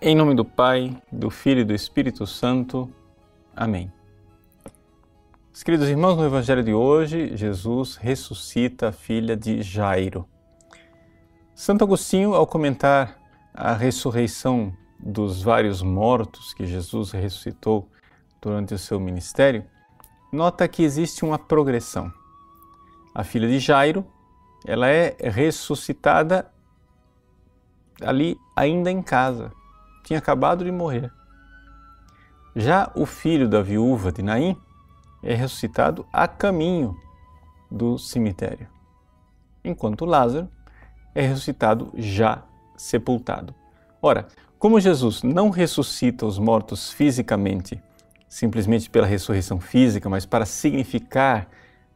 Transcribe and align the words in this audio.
Em 0.00 0.14
nome 0.14 0.32
do 0.32 0.44
Pai, 0.44 0.96
do 1.10 1.28
Filho 1.28 1.62
e 1.62 1.64
do 1.64 1.74
Espírito 1.74 2.24
Santo. 2.24 2.88
Amém. 3.54 3.92
Os 5.52 5.64
queridos 5.64 5.88
irmãos, 5.88 6.16
no 6.16 6.24
Evangelho 6.24 6.62
de 6.62 6.72
hoje, 6.72 7.36
Jesus 7.36 7.96
ressuscita 7.96 8.90
a 8.90 8.92
filha 8.92 9.36
de 9.36 9.60
Jairo. 9.60 10.24
Santo 11.52 11.82
Agostinho, 11.82 12.32
ao 12.32 12.46
comentar 12.46 13.18
a 13.52 13.72
ressurreição 13.72 14.72
dos 15.00 15.42
vários 15.42 15.82
mortos 15.82 16.54
que 16.54 16.64
Jesus 16.64 17.10
ressuscitou 17.10 17.88
durante 18.40 18.74
o 18.74 18.78
seu 18.78 19.00
ministério, 19.00 19.64
nota 20.32 20.68
que 20.68 20.84
existe 20.84 21.24
uma 21.24 21.40
progressão. 21.40 22.12
A 23.12 23.24
filha 23.24 23.48
de 23.48 23.58
Jairo, 23.58 24.06
ela 24.64 24.88
é 24.88 25.16
ressuscitada 25.20 26.48
ali 28.00 28.38
ainda 28.54 28.92
em 28.92 29.02
casa, 29.02 29.57
tinha 30.08 30.18
acabado 30.18 30.64
de 30.64 30.72
morrer. 30.72 31.12
Já 32.56 32.90
o 32.94 33.04
filho 33.04 33.46
da 33.46 33.60
viúva 33.60 34.10
de 34.10 34.22
Naim 34.22 34.56
é 35.22 35.34
ressuscitado 35.34 36.06
a 36.10 36.26
caminho 36.26 36.96
do 37.70 37.98
cemitério, 37.98 38.66
enquanto 39.62 40.06
Lázaro 40.06 40.48
é 41.14 41.20
ressuscitado 41.20 41.92
já 41.94 42.42
sepultado. 42.74 43.54
Ora, 44.00 44.26
como 44.58 44.80
Jesus 44.80 45.22
não 45.22 45.50
ressuscita 45.50 46.24
os 46.24 46.38
mortos 46.38 46.90
fisicamente, 46.90 47.78
simplesmente 48.26 48.88
pela 48.88 49.06
ressurreição 49.06 49.60
física, 49.60 50.08
mas 50.08 50.24
para 50.24 50.46
significar 50.46 51.50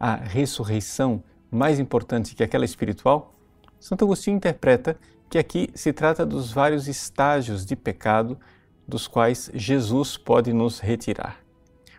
a 0.00 0.14
ressurreição 0.14 1.22
mais 1.50 1.78
importante 1.78 2.34
que 2.34 2.42
aquela 2.42 2.64
espiritual, 2.64 3.34
Santo 3.80 4.04
Agostinho 4.04 4.36
interpreta 4.36 4.98
que 5.30 5.38
aqui 5.38 5.70
se 5.74 5.92
trata 5.92 6.24
dos 6.24 6.50
vários 6.50 6.88
estágios 6.88 7.64
de 7.64 7.76
pecado 7.76 8.38
dos 8.86 9.06
quais 9.06 9.50
Jesus 9.54 10.16
pode 10.16 10.52
nos 10.52 10.80
retirar. 10.80 11.38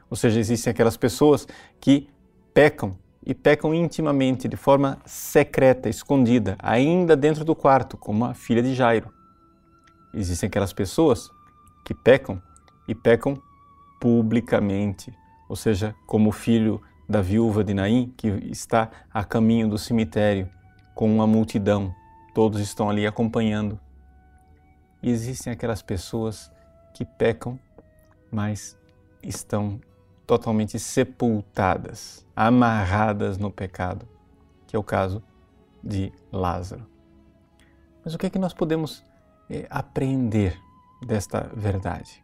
Ou 0.09 0.17
seja, 0.17 0.39
existem 0.39 0.71
aquelas 0.71 0.97
pessoas 0.97 1.47
que 1.79 2.09
pecam 2.53 2.97
e 3.23 3.33
pecam 3.33 3.73
intimamente, 3.73 4.47
de 4.47 4.57
forma 4.57 4.97
secreta, 5.05 5.87
escondida, 5.87 6.57
ainda 6.57 7.15
dentro 7.15 7.45
do 7.45 7.55
quarto, 7.55 7.95
como 7.95 8.25
a 8.25 8.33
filha 8.33 8.63
de 8.63 8.73
Jairo. 8.73 9.13
Existem 10.13 10.47
aquelas 10.47 10.73
pessoas 10.73 11.29
que 11.85 11.93
pecam 11.93 12.41
e 12.87 12.95
pecam 12.95 13.39
publicamente, 14.01 15.13
ou 15.47 15.55
seja, 15.55 15.95
como 16.07 16.29
o 16.29 16.31
filho 16.31 16.81
da 17.07 17.21
viúva 17.21 17.63
de 17.63 17.73
Naim, 17.73 18.11
que 18.17 18.27
está 18.49 18.89
a 19.13 19.23
caminho 19.23 19.69
do 19.69 19.77
cemitério 19.77 20.49
com 20.99 21.09
uma 21.09 21.25
multidão 21.25 21.95
todos 22.33 22.59
estão 22.59 22.89
ali 22.89 23.07
acompanhando. 23.07 23.79
E 25.01 25.09
existem 25.09 25.53
aquelas 25.53 25.81
pessoas 25.81 26.51
que 26.93 27.05
pecam, 27.05 27.57
mas 28.29 28.77
estão 29.23 29.79
totalmente 30.27 30.77
sepultadas, 30.77 32.27
amarradas 32.35 33.37
no 33.37 33.49
pecado, 33.49 34.05
que 34.67 34.75
é 34.75 34.79
o 34.79 34.83
caso 34.83 35.23
de 35.81 36.11
Lázaro. 36.33 36.85
Mas 38.03 38.13
o 38.13 38.17
que 38.17 38.25
é 38.25 38.29
que 38.29 38.37
nós 38.37 38.53
podemos 38.53 39.01
é, 39.49 39.65
aprender 39.69 40.59
desta 41.07 41.49
verdade? 41.55 42.21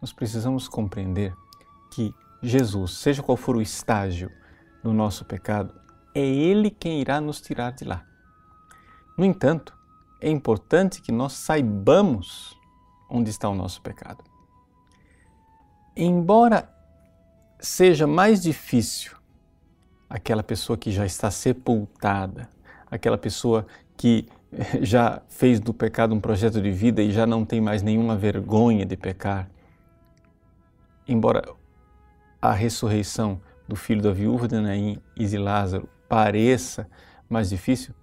Nós 0.00 0.12
precisamos 0.12 0.68
compreender 0.68 1.34
que 1.90 2.14
Jesus, 2.40 2.92
seja 2.92 3.24
qual 3.24 3.36
for 3.36 3.56
o 3.56 3.60
estágio 3.60 4.30
do 4.84 4.92
nosso 4.92 5.24
pecado, 5.24 5.81
é 6.14 6.20
Ele 6.20 6.70
quem 6.70 7.00
irá 7.00 7.20
nos 7.20 7.40
tirar 7.40 7.72
de 7.72 7.84
lá. 7.84 8.04
No 9.16 9.24
entanto, 9.24 9.76
é 10.20 10.30
importante 10.30 11.02
que 11.02 11.12
nós 11.12 11.32
saibamos 11.32 12.56
onde 13.10 13.30
está 13.30 13.48
o 13.48 13.54
nosso 13.54 13.82
pecado. 13.82 14.24
Embora 15.96 16.68
seja 17.58 18.06
mais 18.06 18.40
difícil 18.42 19.12
aquela 20.08 20.42
pessoa 20.42 20.76
que 20.76 20.90
já 20.90 21.04
está 21.04 21.30
sepultada, 21.30 22.48
aquela 22.90 23.18
pessoa 23.18 23.66
que 23.96 24.28
já 24.80 25.22
fez 25.28 25.60
do 25.60 25.72
pecado 25.72 26.14
um 26.14 26.20
projeto 26.20 26.60
de 26.60 26.70
vida 26.70 27.02
e 27.02 27.10
já 27.10 27.26
não 27.26 27.44
tem 27.44 27.60
mais 27.60 27.82
nenhuma 27.82 28.16
vergonha 28.16 28.84
de 28.84 28.96
pecar, 28.96 29.48
embora 31.06 31.42
a 32.40 32.52
ressurreição 32.52 33.40
do 33.68 33.76
filho 33.76 34.02
da 34.02 34.12
viúva 34.12 34.48
de 34.48 34.60
Naim 34.60 34.98
e 35.16 35.26
de 35.26 35.38
Lázaro 35.38 35.88
pareça 36.12 36.86
mais 37.26 37.48
difícil, 37.48 37.94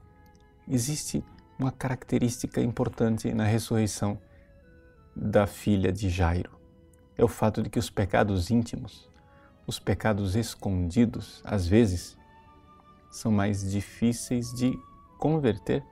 existe 0.67 1.23
uma 1.59 1.71
característica 1.71 2.59
importante 2.59 3.31
na 3.35 3.43
ressurreição 3.43 4.17
da 5.15 5.45
filha 5.45 5.91
de 5.91 6.09
Jairo. 6.09 6.59
É 7.15 7.23
o 7.23 7.27
fato 7.27 7.61
de 7.61 7.69
que 7.69 7.77
os 7.77 7.87
pecados 7.87 8.49
íntimos, 8.49 9.07
os 9.67 9.77
pecados 9.77 10.35
escondidos, 10.35 11.39
às 11.45 11.67
vezes, 11.67 12.17
são 13.11 13.31
mais 13.31 13.69
difíceis 13.69 14.51
de 14.55 14.73
converter. 15.19 15.83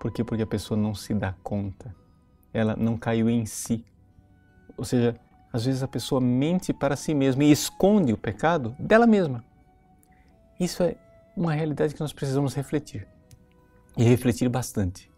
Por 0.00 0.10
quê? 0.10 0.24
Porque 0.24 0.44
a 0.44 0.46
pessoa 0.46 0.80
não 0.80 0.94
se 0.94 1.12
dá 1.12 1.34
conta. 1.42 1.94
Ela 2.54 2.74
não 2.74 2.96
caiu 2.96 3.28
em 3.28 3.44
si. 3.44 3.84
Ou 4.78 4.84
seja, 4.86 5.14
às 5.52 5.66
vezes 5.66 5.82
a 5.82 5.88
pessoa 5.88 6.22
mente 6.22 6.72
para 6.72 6.96
si 6.96 7.12
mesma 7.12 7.44
e 7.44 7.52
esconde 7.52 8.14
o 8.14 8.16
pecado 8.16 8.74
dela 8.78 9.06
mesma. 9.06 9.44
Isso 10.58 10.82
é 10.82 10.96
uma 11.36 11.52
realidade 11.52 11.94
que 11.94 12.00
nós 12.00 12.12
precisamos 12.12 12.54
refletir 12.54 13.06
e 13.96 14.02
refletir 14.02 14.48
bastante. 14.48 15.10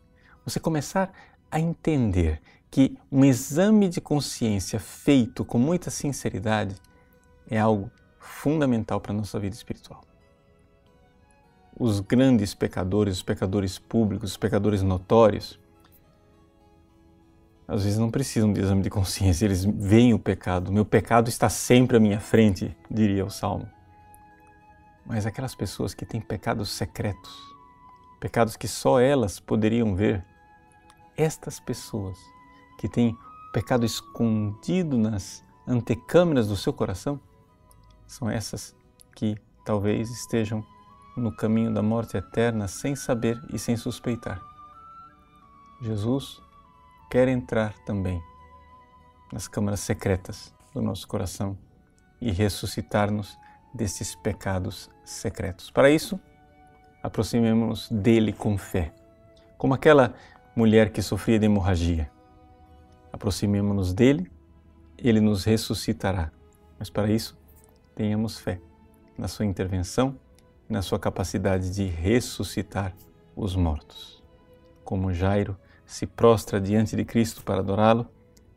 Você 0.44 0.58
começar 0.58 1.12
a 1.50 1.60
entender 1.60 2.40
que 2.70 2.98
um 3.10 3.24
exame 3.24 3.88
de 3.88 4.00
consciência 4.00 4.80
feito 4.80 5.44
com 5.44 5.58
muita 5.58 5.90
sinceridade 5.90 6.74
é 7.48 7.58
algo 7.58 7.90
fundamental 8.18 9.00
para 9.00 9.12
a 9.12 9.16
nossa 9.16 9.38
vida 9.38 9.54
espiritual. 9.54 10.02
Os 11.78 12.00
grandes 12.00 12.54
pecadores, 12.54 13.18
os 13.18 13.22
pecadores 13.22 13.78
públicos, 13.78 14.32
os 14.32 14.36
pecadores 14.36 14.82
notórios, 14.82 15.58
às 17.66 17.84
vezes 17.84 17.98
não 17.98 18.10
precisam 18.10 18.52
de 18.52 18.60
exame 18.60 18.82
de 18.82 18.90
consciência, 18.90 19.44
eles 19.44 19.64
veem 19.64 20.12
o 20.12 20.18
pecado. 20.18 20.72
Meu 20.72 20.84
pecado 20.84 21.28
está 21.28 21.48
sempre 21.48 21.98
à 21.98 22.00
minha 22.00 22.18
frente, 22.18 22.76
diria 22.90 23.24
o 23.24 23.30
Salmo. 23.30 23.68
Mas 25.08 25.24
aquelas 25.24 25.54
pessoas 25.54 25.94
que 25.94 26.04
têm 26.04 26.20
pecados 26.20 26.68
secretos, 26.68 27.34
pecados 28.20 28.58
que 28.58 28.68
só 28.68 29.00
elas 29.00 29.40
poderiam 29.40 29.94
ver, 29.94 30.22
estas 31.16 31.58
pessoas 31.58 32.18
que 32.78 32.90
têm 32.90 33.16
pecado 33.50 33.86
escondido 33.86 34.98
nas 34.98 35.42
antecâmeras 35.66 36.46
do 36.46 36.56
seu 36.56 36.74
coração, 36.74 37.18
são 38.06 38.28
essas 38.28 38.76
que 39.16 39.34
talvez 39.64 40.10
estejam 40.10 40.62
no 41.16 41.34
caminho 41.34 41.72
da 41.72 41.82
morte 41.82 42.18
eterna 42.18 42.68
sem 42.68 42.94
saber 42.94 43.42
e 43.50 43.58
sem 43.58 43.78
suspeitar. 43.78 44.42
Jesus 45.80 46.38
quer 47.10 47.28
entrar 47.28 47.72
também 47.86 48.22
nas 49.32 49.48
câmaras 49.48 49.80
secretas 49.80 50.54
do 50.74 50.82
nosso 50.82 51.08
coração 51.08 51.56
e 52.20 52.30
ressuscitar-nos 52.30 53.38
desses 53.78 54.16
pecados 54.16 54.90
secretos. 55.04 55.70
Para 55.70 55.88
isso, 55.88 56.20
aproximemos-nos 57.00 57.88
dele 57.88 58.32
com 58.32 58.58
fé, 58.58 58.92
como 59.56 59.72
aquela 59.72 60.14
mulher 60.54 60.90
que 60.90 61.00
sofria 61.00 61.38
de 61.38 61.46
hemorragia. 61.46 62.10
Aproximemos-nos 63.12 63.94
dele, 63.94 64.30
ele 64.98 65.20
nos 65.20 65.44
ressuscitará. 65.44 66.32
Mas 66.76 66.90
para 66.90 67.08
isso, 67.08 67.38
tenhamos 67.94 68.38
fé 68.38 68.60
na 69.16 69.28
sua 69.28 69.46
intervenção 69.46 70.18
e 70.68 70.72
na 70.72 70.82
sua 70.82 70.98
capacidade 70.98 71.72
de 71.72 71.86
ressuscitar 71.86 72.92
os 73.36 73.54
mortos. 73.54 74.22
Como 74.84 75.12
Jairo 75.14 75.56
se 75.86 76.06
prostra 76.06 76.60
diante 76.60 76.96
de 76.96 77.04
Cristo 77.04 77.44
para 77.44 77.60
adorá-lo, 77.60 78.08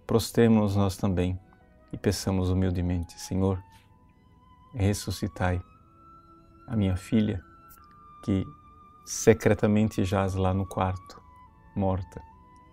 prostremos-nos 0.07 0.75
nós 0.75 0.97
também 0.97 1.39
e 1.93 1.97
peçamos 1.97 2.49
humildemente: 2.49 3.19
Senhor, 3.19 3.61
ressuscitai 4.73 5.61
a 6.67 6.75
minha 6.75 6.95
filha 6.95 7.43
que 8.23 8.45
secretamente 9.05 10.05
jaz 10.05 10.35
lá 10.35 10.53
no 10.53 10.65
quarto, 10.65 11.21
morta. 11.75 12.21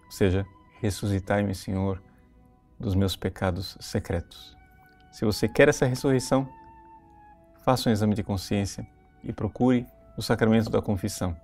Ou 0.04 0.12
seja, 0.12 0.46
ressuscitai-me, 0.80 1.54
Senhor, 1.54 2.02
dos 2.78 2.94
meus 2.94 3.16
pecados 3.16 3.76
secretos. 3.80 4.56
Se 5.10 5.24
você 5.24 5.48
quer 5.48 5.68
essa 5.68 5.86
ressurreição, 5.86 6.48
faça 7.64 7.88
um 7.88 7.92
exame 7.92 8.14
de 8.14 8.22
consciência 8.22 8.86
e 9.24 9.32
procure 9.32 9.86
o 10.16 10.22
sacramento 10.22 10.70
da 10.70 10.80
confissão. 10.80 11.36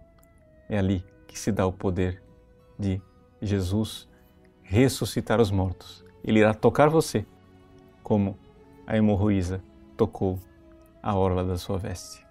É 0.69 0.79
ali 0.79 1.05
que 1.27 1.39
se 1.39 1.51
dá 1.51 1.67
o 1.67 1.73
poder 1.73 2.23
de 2.79 3.01
Jesus 3.43 4.09
ressuscitar 4.63 5.41
os 5.41 5.51
mortos. 5.51 6.05
Ele 6.23 6.39
irá 6.41 6.55
tocar 6.55 6.89
você, 6.89 7.27
como 8.03 8.39
a 8.87 8.97
hemorroísa 8.97 9.63
tocou 9.97 10.39
a 11.03 11.15
orla 11.15 11.45
da 11.45 11.57
sua 11.57 11.79
veste. 11.79 12.25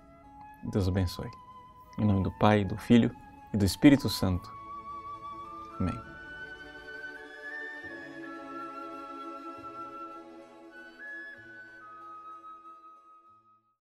Deus 0.71 0.88
abençoe. 0.88 1.30
Em 1.98 2.06
nome 2.06 2.24
do 2.24 2.31
Pai, 2.31 2.63
do 2.63 2.77
Filho 2.77 3.12
e 3.54 3.57
do 3.57 3.65
Espírito 3.65 4.10
Santo. 4.10 4.51
Amém. 5.80 6.12